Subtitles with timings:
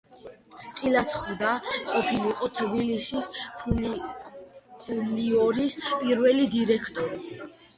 [0.79, 1.51] წილად ხვდა
[1.91, 7.23] ყოფილიყო თბილისის ფუნიკულიორის პირველი დირექტორი.